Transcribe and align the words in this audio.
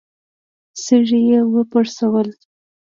سږي 0.83 1.19
يې 1.29 1.39
وپړسول. 1.53 2.27